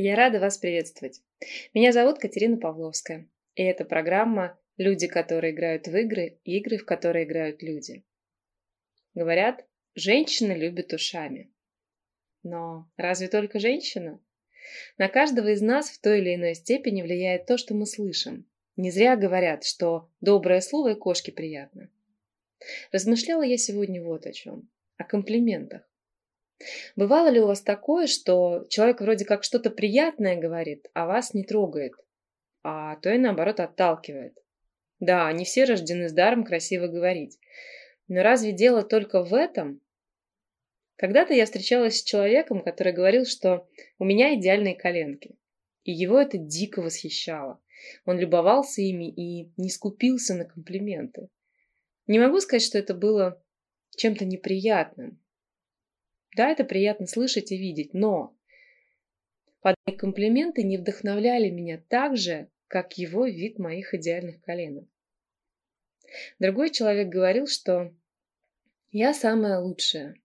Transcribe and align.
Я 0.00 0.14
рада 0.14 0.38
вас 0.38 0.58
приветствовать. 0.58 1.20
Меня 1.74 1.90
зовут 1.90 2.20
Катерина 2.20 2.56
Павловская, 2.56 3.28
и 3.56 3.64
это 3.64 3.84
программа 3.84 4.56
«Люди, 4.76 5.08
которые 5.08 5.52
играют 5.52 5.88
в 5.88 5.96
игры, 5.96 6.38
игры, 6.44 6.78
в 6.78 6.84
которые 6.84 7.24
играют 7.24 7.64
люди». 7.64 8.04
Говорят, 9.14 9.66
женщины 9.96 10.52
любят 10.52 10.92
ушами. 10.92 11.50
Но 12.44 12.88
разве 12.96 13.26
только 13.26 13.58
женщина? 13.58 14.22
На 14.98 15.08
каждого 15.08 15.48
из 15.48 15.62
нас 15.62 15.90
в 15.90 16.00
той 16.00 16.20
или 16.20 16.36
иной 16.36 16.54
степени 16.54 17.02
влияет 17.02 17.46
то, 17.46 17.58
что 17.58 17.74
мы 17.74 17.84
слышим. 17.84 18.48
Не 18.76 18.92
зря 18.92 19.16
говорят, 19.16 19.64
что 19.64 20.12
доброе 20.20 20.60
слово 20.60 20.92
и 20.92 20.94
кошке 20.94 21.32
приятно. 21.32 21.90
Размышляла 22.92 23.42
я 23.42 23.58
сегодня 23.58 24.00
вот 24.00 24.26
о 24.26 24.32
чем. 24.32 24.70
О 24.96 25.02
комплиментах. 25.02 25.87
Бывало 26.96 27.28
ли 27.28 27.40
у 27.40 27.46
вас 27.46 27.62
такое, 27.62 28.06
что 28.06 28.66
человек 28.68 29.00
вроде 29.00 29.24
как 29.24 29.44
что-то 29.44 29.70
приятное 29.70 30.36
говорит, 30.36 30.88
а 30.92 31.06
вас 31.06 31.34
не 31.34 31.44
трогает, 31.44 31.92
а 32.62 32.96
то 32.96 33.10
и 33.10 33.18
наоборот 33.18 33.60
отталкивает? 33.60 34.36
Да, 35.00 35.30
не 35.32 35.44
все 35.44 35.64
рождены 35.64 36.08
с 36.08 36.12
даром 36.12 36.44
красиво 36.44 36.88
говорить. 36.88 37.38
Но 38.08 38.22
разве 38.22 38.52
дело 38.52 38.82
только 38.82 39.22
в 39.22 39.32
этом? 39.34 39.80
Когда-то 40.96 41.32
я 41.32 41.44
встречалась 41.44 42.00
с 42.00 42.02
человеком, 42.02 42.60
который 42.60 42.92
говорил, 42.92 43.24
что 43.24 43.68
у 44.00 44.04
меня 44.04 44.34
идеальные 44.34 44.74
коленки. 44.74 45.36
И 45.84 45.92
его 45.92 46.18
это 46.18 46.38
дико 46.38 46.82
восхищало. 46.82 47.60
Он 48.04 48.18
любовался 48.18 48.82
ими 48.82 49.08
и 49.08 49.52
не 49.56 49.70
скупился 49.70 50.34
на 50.34 50.44
комплименты. 50.44 51.28
Не 52.08 52.18
могу 52.18 52.40
сказать, 52.40 52.62
что 52.62 52.78
это 52.78 52.94
было 52.94 53.40
чем-то 53.96 54.24
неприятным. 54.24 55.20
Да, 56.36 56.48
это 56.48 56.64
приятно 56.64 57.06
слышать 57.06 57.52
и 57.52 57.56
видеть, 57.56 57.94
но 57.94 58.36
подобные 59.60 59.98
комплименты 59.98 60.62
не 60.62 60.76
вдохновляли 60.76 61.50
меня 61.50 61.82
так 61.88 62.16
же, 62.16 62.48
как 62.68 62.98
его 62.98 63.26
вид 63.26 63.58
моих 63.58 63.94
идеальных 63.94 64.40
коленок. 64.42 64.84
Другой 66.38 66.70
человек 66.70 67.08
говорил, 67.08 67.46
что 67.46 67.94
я 68.90 69.12
самая 69.12 69.58
лучшая. 69.58 70.16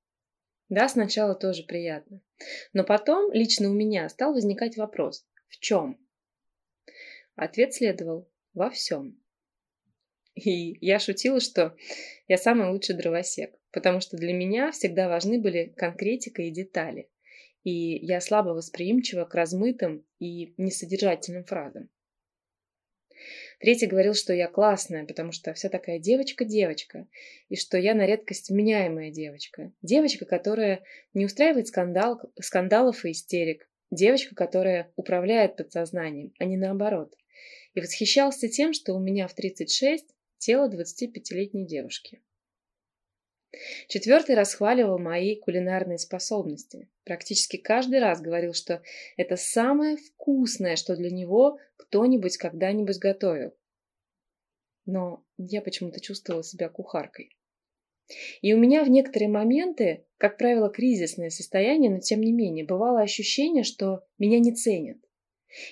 Да, 0.70 0.88
сначала 0.88 1.36
тоже 1.36 1.64
приятно. 1.64 2.22
Но 2.74 2.84
потом 2.84 3.32
лично 3.32 3.70
у 3.70 3.74
меня 3.74 4.08
стал 4.10 4.34
возникать 4.34 4.78
вопрос, 4.78 5.26
в 5.48 5.60
чем? 5.60 6.00
Ответ 7.36 7.74
следовал 7.74 8.30
во 8.54 8.70
всем. 8.70 9.23
И 10.36 10.78
я 10.86 11.00
шутила, 11.00 11.40
что 11.40 11.76
я 12.28 12.38
самый 12.38 12.70
лучший 12.70 12.96
дровосек 12.96 13.54
потому 13.74 14.00
что 14.00 14.16
для 14.16 14.32
меня 14.32 14.72
всегда 14.72 15.10
важны 15.10 15.42
были 15.42 15.74
конкретика 15.76 16.44
и 16.44 16.52
детали, 16.52 17.10
и 17.64 17.98
я 18.06 18.22
слабо 18.22 18.50
восприимчива 18.50 19.26
к 19.26 19.34
размытым 19.34 20.06
и 20.20 20.54
несодержательным 20.58 21.44
фразам. 21.44 21.90
Третий 23.60 23.88
говорил, 23.88 24.14
что 24.14 24.34
я 24.34 24.48
классная, 24.48 25.06
потому 25.06 25.32
что 25.32 25.54
вся 25.54 25.70
такая 25.70 25.98
девочка-девочка, 25.98 27.08
и 27.50 27.56
что 27.56 27.78
я 27.78 27.96
на 27.96 28.06
редкость 28.06 28.50
вменяемая 28.50 29.12
девочка. 29.12 29.72
Девочка, 29.82 30.26
которая 30.26 30.84
не 31.14 31.26
устраивает 31.26 31.68
скандал, 31.68 32.22
скандалов 32.40 33.06
и 33.06 33.12
истерик. 33.12 33.70
Девочка, 33.90 34.36
которая 34.36 34.92
управляет 34.98 35.56
подсознанием, 35.56 36.34
а 36.40 36.46
не 36.46 36.58
наоборот. 36.58 37.16
И 37.74 37.80
восхищался 37.80 38.50
тем, 38.50 38.74
что 38.74 38.94
у 38.94 39.00
меня 39.00 39.28
в 39.28 39.34
36 39.34 40.13
тело 40.44 40.70
25-летней 40.70 41.66
девушки. 41.66 42.22
Четвертый 43.88 44.36
расхваливал 44.36 45.00
мои 45.00 45.38
кулинарные 45.38 45.98
способности. 45.98 46.90
Практически 47.06 47.56
каждый 47.56 48.00
раз 48.00 48.20
говорил, 48.20 48.54
что 48.54 48.82
это 49.16 49.38
самое 49.38 49.96
вкусное, 49.96 50.76
что 50.76 50.98
для 50.98 51.12
него 51.12 51.60
кто-нибудь 51.78 52.36
когда-нибудь 52.36 52.98
готовил. 52.98 53.56
Но 54.86 55.24
я 55.38 55.62
почему-то 55.62 56.02
чувствовала 56.02 56.44
себя 56.44 56.68
кухаркой. 56.68 57.38
И 58.42 58.54
у 58.54 58.58
меня 58.58 58.84
в 58.84 58.90
некоторые 58.90 59.30
моменты, 59.30 60.06
как 60.18 60.38
правило, 60.38 60.70
кризисное 60.70 61.30
состояние, 61.30 61.90
но 61.90 62.00
тем 62.00 62.20
не 62.20 62.34
менее, 62.34 62.66
бывало 62.66 63.00
ощущение, 63.00 63.64
что 63.64 64.06
меня 64.18 64.40
не 64.40 64.54
ценят. 64.54 64.98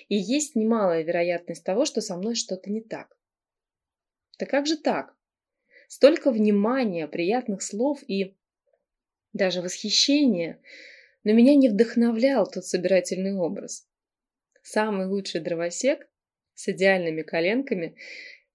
И 0.08 0.16
есть 0.16 0.56
немалая 0.56 1.02
вероятность 1.02 1.62
того, 1.62 1.84
что 1.84 2.00
со 2.00 2.16
мной 2.16 2.36
что-то 2.36 2.70
не 2.70 2.80
так. 2.80 3.14
Да 4.38 4.46
как 4.46 4.66
же 4.66 4.76
так? 4.76 5.14
Столько 5.88 6.30
внимания, 6.30 7.06
приятных 7.06 7.62
слов 7.62 8.02
и 8.06 8.36
даже 9.32 9.62
восхищения, 9.62 10.60
но 11.24 11.32
меня 11.32 11.54
не 11.54 11.68
вдохновлял 11.68 12.50
тот 12.50 12.64
собирательный 12.64 13.34
образ. 13.34 13.88
Самый 14.62 15.06
лучший 15.06 15.40
дровосек 15.40 16.08
с 16.54 16.68
идеальными 16.68 17.22
коленками 17.22 17.96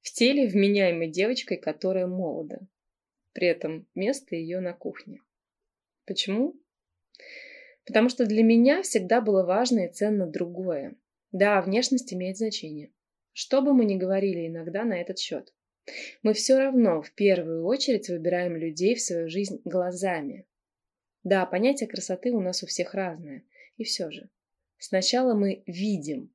в 0.01 0.11
теле 0.11 0.47
вменяемой 0.47 1.09
девочкой, 1.09 1.57
которая 1.57 2.07
молода. 2.07 2.59
При 3.33 3.47
этом 3.47 3.87
место 3.93 4.35
ее 4.35 4.59
на 4.59 4.73
кухне. 4.73 5.21
Почему? 6.05 6.55
Потому 7.85 8.09
что 8.09 8.25
для 8.25 8.43
меня 8.43 8.81
всегда 8.81 9.21
было 9.21 9.43
важно 9.45 9.85
и 9.85 9.91
ценно 9.91 10.25
другое. 10.25 10.95
Да, 11.31 11.61
внешность 11.61 12.13
имеет 12.13 12.37
значение. 12.37 12.91
Что 13.33 13.61
бы 13.61 13.73
мы 13.73 13.85
ни 13.85 13.95
говорили 13.95 14.47
иногда 14.47 14.83
на 14.83 14.99
этот 14.99 15.19
счет. 15.19 15.53
Мы 16.21 16.33
все 16.33 16.57
равно 16.57 17.01
в 17.01 17.11
первую 17.13 17.65
очередь 17.65 18.09
выбираем 18.09 18.55
людей 18.55 18.95
в 18.95 19.01
свою 19.01 19.29
жизнь 19.29 19.61
глазами. 19.63 20.45
Да, 21.23 21.45
понятие 21.45 21.87
красоты 21.87 22.31
у 22.31 22.41
нас 22.41 22.63
у 22.63 22.67
всех 22.67 22.93
разное. 22.93 23.43
И 23.77 23.83
все 23.83 24.11
же. 24.11 24.29
Сначала 24.77 25.33
мы 25.33 25.63
видим, 25.65 26.33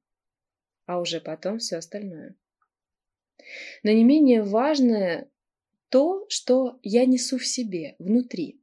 а 0.87 1.01
уже 1.01 1.21
потом 1.21 1.59
все 1.59 1.77
остальное. 1.77 2.35
Но 3.83 3.91
не 3.91 4.05
менее 4.05 4.43
важное 4.43 5.31
то, 5.89 6.27
что 6.29 6.79
я 6.83 7.05
несу 7.05 7.39
в 7.39 7.47
себе, 7.47 7.97
внутри. 7.99 8.61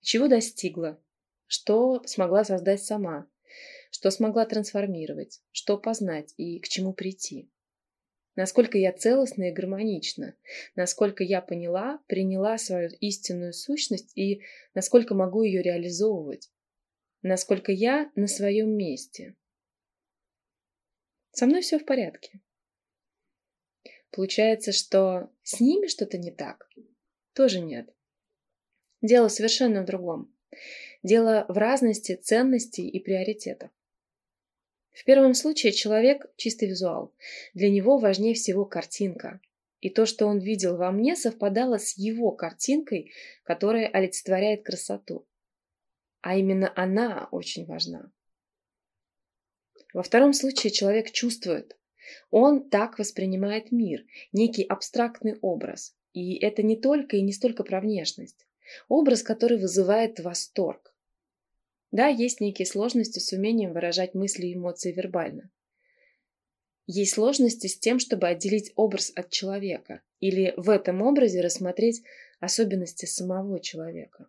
Чего 0.00 0.28
достигла, 0.28 1.02
что 1.46 2.02
смогла 2.04 2.44
создать 2.44 2.82
сама, 2.82 3.28
что 3.90 4.10
смогла 4.10 4.46
трансформировать, 4.46 5.42
что 5.50 5.76
познать 5.76 6.32
и 6.36 6.60
к 6.60 6.68
чему 6.68 6.92
прийти 6.92 7.50
насколько 8.40 8.78
я 8.78 8.90
целостна 8.90 9.50
и 9.50 9.52
гармонична, 9.52 10.34
насколько 10.74 11.22
я 11.22 11.42
поняла, 11.42 12.02
приняла 12.06 12.56
свою 12.56 12.88
истинную 13.00 13.52
сущность 13.52 14.16
и 14.16 14.40
насколько 14.72 15.14
могу 15.14 15.42
ее 15.42 15.60
реализовывать, 15.60 16.50
насколько 17.20 17.70
я 17.70 18.10
на 18.14 18.26
своем 18.26 18.70
месте. 18.70 19.36
Со 21.32 21.44
мной 21.44 21.60
все 21.60 21.78
в 21.78 21.84
порядке. 21.84 22.40
Получается, 24.10 24.72
что 24.72 25.30
с 25.42 25.60
ними 25.60 25.86
что-то 25.86 26.16
не 26.16 26.30
так? 26.30 26.66
Тоже 27.34 27.60
нет. 27.60 27.94
Дело 29.02 29.28
совершенно 29.28 29.82
в 29.82 29.84
другом. 29.84 30.34
Дело 31.02 31.44
в 31.48 31.58
разности 31.58 32.14
ценностей 32.16 32.88
и 32.88 33.00
приоритетов. 33.00 33.70
В 34.92 35.04
первом 35.04 35.34
случае 35.34 35.72
человек– 35.72 36.26
чистый 36.36 36.68
визуал. 36.68 37.12
Для 37.54 37.70
него 37.70 37.98
важнее 37.98 38.34
всего 38.34 38.64
картинка. 38.64 39.40
И 39.80 39.88
то, 39.88 40.04
что 40.04 40.26
он 40.26 40.38
видел 40.38 40.76
во 40.76 40.90
мне, 40.90 41.16
совпадало 41.16 41.78
с 41.78 41.96
его 41.96 42.32
картинкой, 42.32 43.12
которая 43.44 43.88
олицетворяет 43.88 44.64
красоту. 44.64 45.26
А 46.20 46.36
именно 46.36 46.72
она 46.76 47.28
очень 47.30 47.64
важна. 47.64 48.12
Во 49.94 50.02
втором 50.02 50.32
случае 50.32 50.70
человек 50.70 51.10
чувствует. 51.10 51.76
Он 52.30 52.68
так 52.68 52.98
воспринимает 52.98 53.72
мир, 53.72 54.04
некий 54.32 54.64
абстрактный 54.64 55.38
образ. 55.40 55.96
И 56.12 56.36
это 56.38 56.62
не 56.62 56.76
только 56.76 57.16
и 57.16 57.22
не 57.22 57.32
столько 57.32 57.64
про 57.64 57.80
внешность. 57.80 58.46
Образ, 58.88 59.22
который 59.22 59.58
вызывает 59.58 60.20
восторг. 60.20 60.89
Да, 61.92 62.06
есть 62.06 62.40
некие 62.40 62.66
сложности 62.66 63.18
с 63.18 63.32
умением 63.32 63.72
выражать 63.72 64.14
мысли 64.14 64.46
и 64.46 64.54
эмоции 64.54 64.92
вербально. 64.92 65.50
Есть 66.86 67.14
сложности 67.14 67.66
с 67.66 67.78
тем, 67.78 67.98
чтобы 67.98 68.28
отделить 68.28 68.72
образ 68.74 69.12
от 69.14 69.30
человека 69.30 70.02
или 70.18 70.54
в 70.56 70.70
этом 70.70 71.02
образе 71.02 71.40
рассмотреть 71.40 72.02
особенности 72.40 73.06
самого 73.06 73.60
человека. 73.60 74.28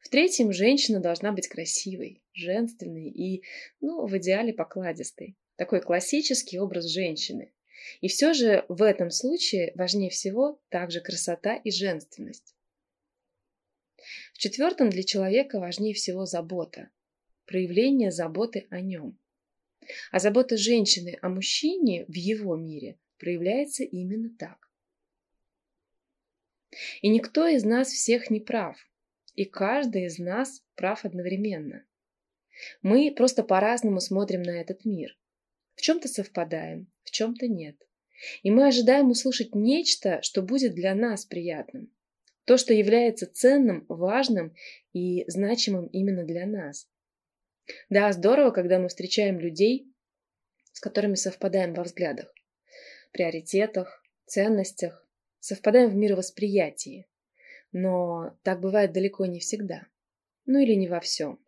В-третьем, 0.00 0.52
женщина 0.52 1.00
должна 1.00 1.32
быть 1.32 1.48
красивой, 1.48 2.22
женственной 2.32 3.08
и, 3.08 3.42
ну, 3.80 4.06
в 4.06 4.16
идеале 4.18 4.52
покладистой. 4.52 5.36
Такой 5.56 5.80
классический 5.80 6.58
образ 6.58 6.86
женщины. 6.86 7.52
И 8.00 8.08
все 8.08 8.32
же 8.32 8.64
в 8.68 8.82
этом 8.82 9.10
случае 9.10 9.72
важнее 9.74 10.10
всего 10.10 10.60
также 10.68 11.00
красота 11.00 11.56
и 11.56 11.70
женственность. 11.70 12.54
В-четвертом, 14.34 14.90
для 14.90 15.02
человека 15.02 15.58
важнее 15.60 15.94
всего 15.94 16.26
забота, 16.26 16.90
проявление 17.46 18.10
заботы 18.10 18.66
о 18.70 18.80
нем. 18.80 19.18
А 20.10 20.18
забота 20.18 20.56
женщины 20.56 21.18
о 21.22 21.28
мужчине 21.28 22.04
в 22.06 22.14
его 22.14 22.56
мире 22.56 22.98
проявляется 23.18 23.84
именно 23.84 24.30
так. 24.38 24.70
И 27.02 27.08
никто 27.08 27.46
из 27.46 27.64
нас 27.64 27.88
всех 27.88 28.30
не 28.30 28.40
прав, 28.40 28.76
и 29.34 29.44
каждый 29.44 30.06
из 30.06 30.18
нас 30.18 30.62
прав 30.74 31.04
одновременно. 31.04 31.84
Мы 32.82 33.12
просто 33.14 33.42
по-разному 33.42 34.00
смотрим 34.00 34.42
на 34.42 34.60
этот 34.60 34.84
мир. 34.84 35.18
В 35.74 35.80
чем-то 35.80 36.08
совпадаем, 36.08 36.90
в 37.02 37.10
чем-то 37.10 37.48
нет. 37.48 37.76
И 38.42 38.50
мы 38.50 38.66
ожидаем 38.66 39.10
услышать 39.10 39.54
нечто, 39.54 40.20
что 40.22 40.42
будет 40.42 40.74
для 40.74 40.94
нас 40.94 41.24
приятным. 41.24 41.90
То, 42.44 42.56
что 42.56 42.74
является 42.74 43.26
ценным, 43.26 43.86
важным 43.88 44.54
и 44.92 45.24
значимым 45.28 45.86
именно 45.86 46.24
для 46.24 46.46
нас. 46.46 46.88
Да, 47.88 48.10
здорово, 48.12 48.50
когда 48.50 48.78
мы 48.78 48.88
встречаем 48.88 49.38
людей, 49.38 49.92
с 50.72 50.80
которыми 50.80 51.14
совпадаем 51.14 51.74
во 51.74 51.84
взглядах, 51.84 52.34
приоритетах, 53.12 54.02
ценностях, 54.26 55.06
совпадаем 55.38 55.90
в 55.90 55.94
мировосприятии. 55.94 57.06
Но 57.70 58.36
так 58.42 58.60
бывает 58.60 58.92
далеко 58.92 59.26
не 59.26 59.38
всегда. 59.38 59.86
Ну 60.44 60.58
или 60.58 60.74
не 60.74 60.88
во 60.88 61.00
всем. 61.00 61.38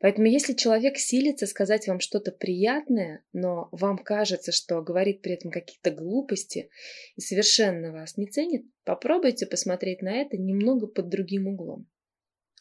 Поэтому 0.00 0.26
если 0.26 0.54
человек 0.54 0.96
силится 0.98 1.46
сказать 1.46 1.86
вам 1.88 2.00
что-то 2.00 2.32
приятное, 2.32 3.24
но 3.32 3.68
вам 3.72 3.98
кажется, 3.98 4.52
что 4.52 4.82
говорит 4.82 5.22
при 5.22 5.34
этом 5.34 5.50
какие-то 5.50 5.90
глупости 5.90 6.70
и 7.16 7.20
совершенно 7.20 7.92
вас 7.92 8.16
не 8.16 8.26
ценит, 8.26 8.64
попробуйте 8.84 9.46
посмотреть 9.46 10.02
на 10.02 10.12
это 10.12 10.36
немного 10.36 10.86
под 10.86 11.08
другим 11.08 11.48
углом. 11.48 11.88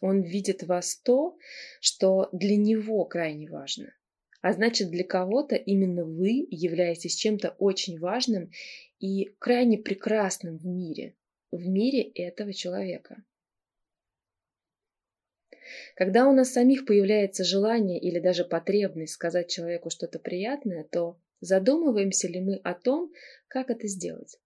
Он 0.01 0.21
видит 0.21 0.63
вас 0.63 0.97
то, 0.97 1.37
что 1.79 2.29
для 2.33 2.57
него 2.57 3.05
крайне 3.05 3.49
важно. 3.49 3.93
А 4.41 4.51
значит, 4.51 4.89
для 4.89 5.05
кого-то 5.05 5.55
именно 5.55 6.03
вы 6.03 6.45
являетесь 6.49 7.15
чем-то 7.15 7.55
очень 7.59 7.97
важным 7.97 8.51
и 8.99 9.33
крайне 9.39 9.77
прекрасным 9.77 10.57
в 10.57 10.65
мире, 10.65 11.15
в 11.51 11.65
мире 11.65 12.01
этого 12.01 12.53
человека. 12.53 13.23
Когда 15.95 16.27
у 16.27 16.33
нас 16.33 16.51
самих 16.51 16.85
появляется 16.85 17.43
желание 17.43 17.99
или 17.99 18.19
даже 18.19 18.45
потребность 18.45 19.13
сказать 19.13 19.49
человеку 19.49 19.89
что-то 19.89 20.19
приятное, 20.19 20.83
то 20.83 21.17
задумываемся 21.39 22.27
ли 22.27 22.39
мы 22.39 22.55
о 22.57 22.73
том, 22.73 23.11
как 23.47 23.69
это 23.69 23.87
сделать? 23.87 24.39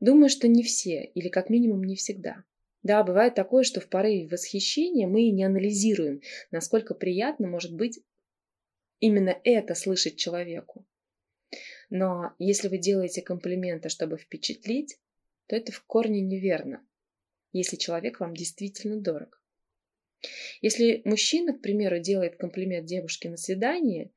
Думаю, 0.00 0.28
что 0.30 0.48
не 0.48 0.62
все, 0.62 1.04
или 1.04 1.28
как 1.28 1.50
минимум 1.50 1.84
не 1.84 1.96
всегда. 1.96 2.44
Да, 2.82 3.02
бывает 3.04 3.34
такое, 3.34 3.62
что 3.62 3.80
в 3.80 3.88
порыве 3.88 4.26
восхищения 4.28 5.06
мы 5.06 5.28
не 5.30 5.44
анализируем, 5.44 6.22
насколько 6.50 6.94
приятно 6.94 7.46
может 7.46 7.74
быть 7.74 8.00
именно 9.00 9.38
это 9.44 9.74
слышать 9.74 10.16
человеку. 10.16 10.86
Но 11.90 12.32
если 12.38 12.68
вы 12.68 12.78
делаете 12.78 13.20
комплименты, 13.20 13.88
чтобы 13.88 14.16
впечатлить, 14.16 14.98
то 15.46 15.56
это 15.56 15.72
в 15.72 15.82
корне 15.84 16.20
неверно, 16.20 16.86
если 17.52 17.76
человек 17.76 18.20
вам 18.20 18.34
действительно 18.34 19.00
дорог. 19.00 19.39
Если 20.60 21.02
мужчина, 21.04 21.52
к 21.56 21.62
примеру, 21.62 21.98
делает 21.98 22.36
комплимент 22.36 22.86
девушке 22.86 23.30
на 23.30 23.36
свидании, 23.36 24.12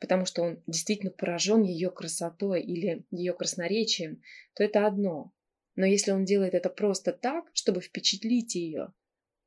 потому 0.00 0.26
что 0.26 0.42
он 0.42 0.62
действительно 0.66 1.10
поражен 1.10 1.62
ее 1.62 1.90
красотой 1.90 2.62
или 2.62 3.04
ее 3.10 3.32
красноречием, 3.32 4.22
то 4.54 4.62
это 4.62 4.86
одно. 4.86 5.32
Но 5.76 5.86
если 5.86 6.12
он 6.12 6.24
делает 6.24 6.54
это 6.54 6.68
просто 6.68 7.12
так, 7.12 7.50
чтобы 7.52 7.80
впечатлить 7.80 8.54
ее, 8.54 8.92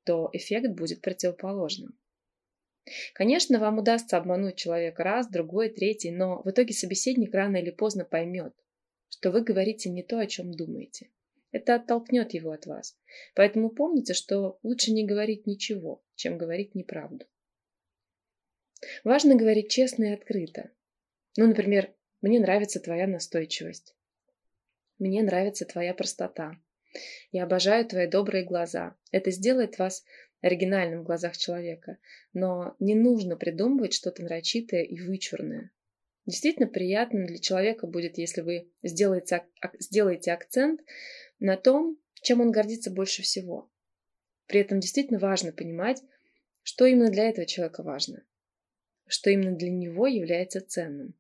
то 0.03 0.29
эффект 0.33 0.71
будет 0.71 1.01
противоположным. 1.01 1.97
Конечно, 3.13 3.59
вам 3.59 3.79
удастся 3.79 4.17
обмануть 4.17 4.55
человека 4.55 5.03
раз, 5.03 5.29
другой, 5.29 5.69
третий, 5.69 6.11
но 6.11 6.41
в 6.43 6.49
итоге 6.49 6.73
собеседник 6.73 7.33
рано 7.33 7.57
или 7.57 7.71
поздно 7.71 8.05
поймет, 8.05 8.53
что 9.09 9.31
вы 9.31 9.41
говорите 9.41 9.89
не 9.89 10.03
то, 10.03 10.19
о 10.19 10.25
чем 10.25 10.53
думаете. 10.53 11.09
Это 11.57 11.73
оттолкнет 11.73 12.35
его 12.35 12.51
от 12.51 12.67
вас. 12.67 12.95
Поэтому 13.33 13.71
помните, 13.71 14.13
что 14.13 14.59
лучше 14.61 14.91
не 14.91 15.03
говорить 15.03 15.47
ничего, 15.47 16.03
чем 16.13 16.37
говорить 16.37 16.75
неправду. 16.75 17.25
Важно 19.03 19.33
говорить 19.33 19.71
честно 19.71 20.03
и 20.03 20.13
открыто. 20.13 20.69
Ну, 21.35 21.47
например, 21.47 21.91
мне 22.21 22.39
нравится 22.39 22.79
твоя 22.79 23.07
настойчивость. 23.07 23.95
Мне 24.99 25.23
нравится 25.23 25.65
твоя 25.65 25.95
простота. 25.95 26.51
Я 27.31 27.45
обожаю 27.45 27.87
твои 27.87 28.05
добрые 28.05 28.43
глаза. 28.43 28.95
Это 29.11 29.31
сделает 29.31 29.79
вас 29.79 30.03
оригинальным 30.41 31.01
в 31.01 31.05
глазах 31.05 31.37
человека. 31.37 31.97
Но 32.33 32.75
не 32.77 32.93
нужно 32.93 33.35
придумывать 33.35 33.95
что-то 33.95 34.21
нарочитое 34.21 34.83
и 34.83 34.99
вычурное. 35.01 35.71
Действительно 36.27 36.67
приятно 36.67 37.25
для 37.25 37.39
человека 37.39 37.87
будет, 37.87 38.19
если 38.19 38.41
вы 38.41 38.69
сделаете, 38.83 39.47
сделаете 39.79 40.33
акцент 40.33 40.81
на 41.39 41.57
том, 41.57 41.97
чем 42.21 42.41
он 42.41 42.51
гордится 42.51 42.91
больше 42.91 43.21
всего. 43.21 43.69
При 44.47 44.59
этом 44.59 44.79
действительно 44.79 45.19
важно 45.19 45.51
понимать, 45.51 46.01
что 46.63 46.85
именно 46.85 47.09
для 47.09 47.29
этого 47.29 47.45
человека 47.45 47.83
важно, 47.83 48.23
что 49.07 49.29
именно 49.29 49.55
для 49.55 49.69
него 49.69 50.07
является 50.07 50.61
ценным. 50.61 51.13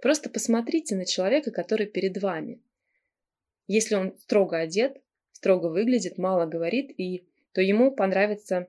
Просто 0.00 0.28
посмотрите 0.28 0.96
на 0.96 1.06
человека, 1.06 1.50
который 1.50 1.86
перед 1.86 2.20
вами. 2.20 2.60
Если 3.66 3.94
он 3.94 4.16
строго 4.18 4.58
одет, 4.58 5.00
строго 5.32 5.68
выглядит, 5.68 6.18
мало 6.18 6.46
говорит, 6.46 6.92
и, 6.98 7.26
то 7.52 7.60
ему 7.60 7.90
понравится 7.90 8.68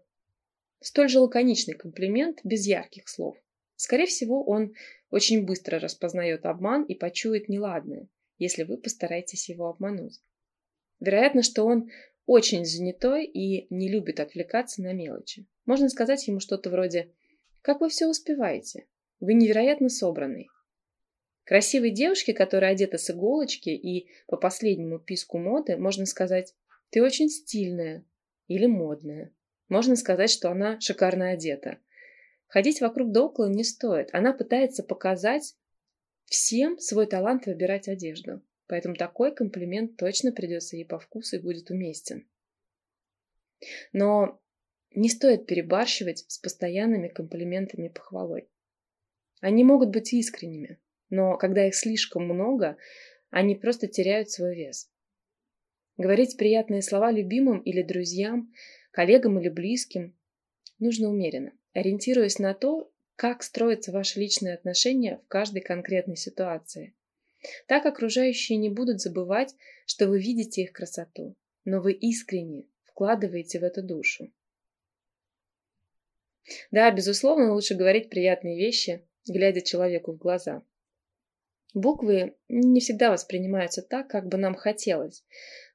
столь 0.79 1.09
же 1.09 1.19
лаконичный 1.19 1.73
комплимент 1.73 2.39
без 2.43 2.65
ярких 2.65 3.09
слов. 3.09 3.37
Скорее 3.75 4.05
всего, 4.05 4.43
он 4.45 4.73
очень 5.09 5.45
быстро 5.45 5.79
распознает 5.79 6.45
обман 6.45 6.83
и 6.83 6.95
почует 6.95 7.49
неладное, 7.49 8.07
если 8.37 8.63
вы 8.63 8.77
постараетесь 8.77 9.49
его 9.49 9.67
обмануть. 9.67 10.21
Вероятно, 11.05 11.43
что 11.43 11.65
он 11.65 11.91
очень 12.25 12.65
занятой 12.65 13.25
и 13.25 13.67
не 13.69 13.89
любит 13.89 14.19
отвлекаться 14.19 14.81
на 14.81 14.91
мелочи. 14.91 15.45
Можно 15.67 15.87
сказать 15.89 16.27
ему 16.27 16.39
что-то 16.39 16.71
вроде 16.71 17.11
«Как 17.61 17.79
вы 17.79 17.89
все 17.89 18.07
успеваете? 18.07 18.87
Вы 19.19 19.35
невероятно 19.35 19.89
собранный». 19.89 20.47
Красивой 21.43 21.91
девушке, 21.91 22.33
которая 22.33 22.71
одета 22.71 22.97
с 22.97 23.11
иголочки 23.11 23.69
и 23.69 24.09
по 24.25 24.35
последнему 24.35 24.97
писку 24.97 25.37
моды, 25.37 25.77
можно 25.77 26.07
сказать 26.07 26.55
«Ты 26.89 27.03
очень 27.03 27.29
стильная» 27.29 28.03
или 28.47 28.65
«модная». 28.65 29.31
Можно 29.69 29.95
сказать, 29.95 30.31
что 30.31 30.49
она 30.49 30.79
шикарно 30.79 31.29
одета. 31.29 31.77
Ходить 32.47 32.81
вокруг 32.81 33.11
да 33.11 33.25
около 33.25 33.45
не 33.45 33.63
стоит. 33.63 34.09
Она 34.11 34.33
пытается 34.33 34.81
показать 34.81 35.55
всем 36.25 36.79
свой 36.79 37.05
талант 37.05 37.45
выбирать 37.45 37.87
одежду. 37.87 38.41
Поэтому 38.67 38.95
такой 38.95 39.33
комплимент 39.33 39.97
точно 39.97 40.31
придется 40.31 40.75
ей 40.75 40.85
по 40.85 40.97
вкусу 40.97 41.35
и 41.35 41.41
будет 41.41 41.69
уместен. 41.69 42.27
Но 43.93 44.41
не 44.95 45.09
стоит 45.09 45.45
перебарщивать 45.45 46.25
с 46.27 46.37
постоянными 46.39 47.07
комплиментами 47.07 47.89
похвалой. 47.89 48.49
Они 49.41 49.63
могут 49.63 49.89
быть 49.89 50.13
искренними, 50.13 50.79
но 51.09 51.37
когда 51.37 51.67
их 51.67 51.75
слишком 51.75 52.25
много, 52.25 52.77
они 53.29 53.55
просто 53.55 53.87
теряют 53.87 54.31
свой 54.31 54.55
вес. 54.55 54.89
Говорить 55.97 56.37
приятные 56.37 56.81
слова 56.81 57.11
любимым 57.11 57.59
или 57.59 57.83
друзьям, 57.83 58.53
коллегам 58.91 59.39
или 59.39 59.49
близким 59.49 60.17
нужно 60.79 61.09
умеренно, 61.09 61.53
ориентируясь 61.73 62.39
на 62.39 62.53
то, 62.53 62.91
как 63.15 63.43
строятся 63.43 63.91
ваши 63.91 64.19
личные 64.19 64.55
отношения 64.55 65.19
в 65.19 65.27
каждой 65.27 65.61
конкретной 65.61 66.17
ситуации. 66.17 66.94
Так 67.67 67.85
окружающие 67.85 68.57
не 68.57 68.69
будут 68.69 69.01
забывать, 69.01 69.55
что 69.85 70.07
вы 70.07 70.19
видите 70.19 70.63
их 70.63 70.73
красоту, 70.73 71.35
но 71.63 71.81
вы 71.81 71.93
искренне 71.93 72.65
вкладываете 72.83 73.59
в 73.59 73.63
эту 73.63 73.83
душу. 73.83 74.31
Да, 76.71 76.91
безусловно, 76.91 77.53
лучше 77.53 77.75
говорить 77.75 78.09
приятные 78.09 78.57
вещи, 78.57 79.05
глядя 79.27 79.61
человеку 79.61 80.13
в 80.13 80.17
глаза. 80.17 80.63
Буквы 81.73 82.35
не 82.47 82.79
всегда 82.79 83.11
воспринимаются 83.11 83.81
так, 83.81 84.07
как 84.07 84.27
бы 84.27 84.37
нам 84.37 84.55
хотелось, 84.55 85.25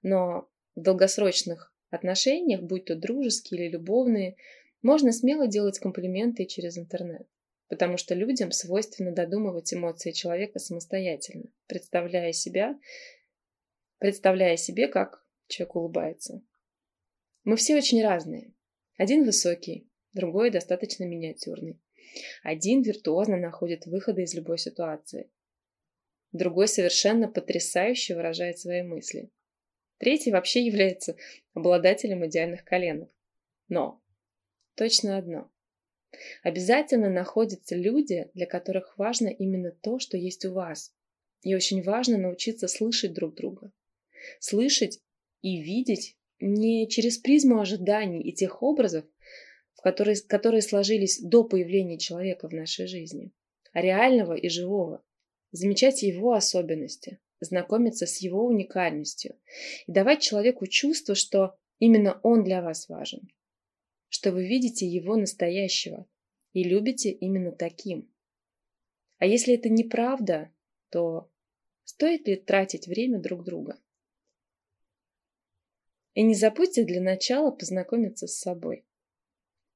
но 0.03 0.49
в 0.75 0.81
долгосрочных 0.81 1.75
отношениях, 1.91 2.63
будь 2.63 2.87
то 2.87 2.95
дружеские 2.95 3.61
или 3.61 3.73
любовные, 3.73 4.37
можно 4.81 5.13
смело 5.13 5.47
делать 5.47 5.79
комплименты 5.79 6.47
через 6.47 6.79
интернет 6.79 7.27
потому 7.71 7.97
что 7.97 8.17
людям 8.17 8.51
свойственно 8.51 9.13
додумывать 9.13 9.73
эмоции 9.73 10.11
человека 10.11 10.59
самостоятельно, 10.59 11.51
представляя 11.69 12.33
себя, 12.33 12.77
представляя 13.99 14.57
себе, 14.57 14.89
как 14.89 15.25
человек 15.47 15.77
улыбается. 15.77 16.43
Мы 17.45 17.55
все 17.57 17.77
очень 17.77 18.03
разные. 18.03 18.53
Один 18.97 19.25
высокий, 19.25 19.89
другой 20.13 20.51
достаточно 20.51 21.05
миниатюрный. 21.05 21.81
Один 22.43 22.83
виртуозно 22.83 23.37
находит 23.37 23.87
выходы 23.87 24.25
из 24.25 24.35
любой 24.35 24.59
ситуации. 24.59 25.31
Другой 26.33 26.67
совершенно 26.67 27.29
потрясающе 27.29 28.17
выражает 28.17 28.59
свои 28.59 28.83
мысли. 28.83 29.31
Третий 29.99 30.33
вообще 30.33 30.67
является 30.67 31.17
обладателем 31.55 32.27
идеальных 32.27 32.65
коленок. 32.65 33.11
Но 33.69 34.03
точно 34.75 35.19
одно. 35.19 35.53
Обязательно 36.43 37.09
находятся 37.09 37.77
люди, 37.77 38.31
для 38.35 38.47
которых 38.47 38.99
важно 38.99 39.29
именно 39.29 39.71
то, 39.71 39.99
что 39.99 40.17
есть 40.17 40.45
у 40.45 40.53
вас. 40.53 40.93
И 41.43 41.55
очень 41.55 41.83
важно 41.83 42.19
научиться 42.19 42.69
слышать 42.69 43.13
друг 43.13 43.35
друга. 43.35 43.73
Слышать 44.39 45.01
и 45.43 45.61
видеть 45.61 46.17
не 46.41 46.89
через 46.89 47.19
призму 47.19 47.61
ожиданий 47.61 48.23
и 48.23 48.33
тех 48.33 48.63
образов, 48.63 49.05
в 49.75 49.83
которые, 49.83 50.17
которые 50.27 50.63
сложились 50.63 51.21
до 51.21 51.45
появления 51.45 51.99
человека 51.99 52.49
в 52.49 52.53
нашей 52.53 52.87
жизни, 52.87 53.33
а 53.73 53.81
реального 53.81 54.35
и 54.35 54.49
живого, 54.49 55.03
замечать 55.53 56.03
его 56.03 56.33
особенности, 56.33 57.19
знакомиться 57.41 58.07
с 58.07 58.19
его 58.19 58.45
уникальностью 58.45 59.37
и 59.87 59.93
давать 59.93 60.21
человеку 60.21 60.67
чувство, 60.67 61.15
что 61.15 61.57
именно 61.79 62.21
он 62.23 62.45
для 62.45 62.63
вас 62.63 62.89
важен, 62.89 63.31
что 64.11 64.33
вы 64.33 64.47
видите 64.47 64.87
его 64.87 65.17
настоящего 65.17 66.07
и 66.53 66.65
любите 66.65 67.11
именно 67.11 67.53
таким. 67.53 68.13
А 69.19 69.27
если 69.27 69.55
это 69.55 69.69
неправда, 69.69 70.53
то 70.91 71.31
стоит 71.85 72.27
ли 72.27 72.37
тратить 72.37 72.87
время 72.87 73.21
друг 73.21 73.45
друга? 73.45 73.81
И 76.15 76.23
не 76.23 76.35
забудьте 76.35 76.85
для 76.85 77.01
начала 77.01 77.53
познакомиться 77.53 78.27
с 78.27 78.39
собой 78.39 78.85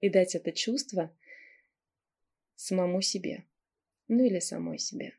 и 0.01 0.11
дать 0.11 0.35
это 0.35 0.51
чувство 0.51 1.17
самому 2.57 3.01
себе, 3.03 3.45
ну 4.09 4.25
или 4.25 4.41
самой 4.41 4.79
себе. 4.79 5.15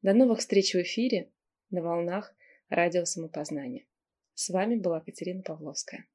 До 0.00 0.14
новых 0.14 0.38
встреч 0.38 0.74
в 0.74 0.82
эфире 0.82 1.28
на 1.70 1.82
волнах 1.82 2.34
радио 2.68 3.04
самопознания. 3.04 3.84
С 4.34 4.50
вами 4.50 4.76
была 4.76 5.00
Катерина 5.00 5.42
Павловская. 5.42 6.06